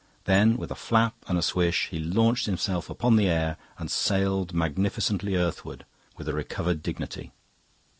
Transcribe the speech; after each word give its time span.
Then 0.23 0.57
with 0.57 0.71
a 0.71 0.75
flap 0.75 1.13
and 1.27 1.43
swish 1.43 1.89
he 1.91 1.99
launched 1.99 2.47
himself 2.47 2.89
upon 2.89 3.17
the 3.17 3.27
air 3.27 3.57
and 3.77 3.91
sailed 3.91 4.51
magnificently 4.51 5.35
earthward, 5.35 5.85
with 6.17 6.27
a 6.27 6.33
recovered 6.33 6.81
dignity. 6.81 7.31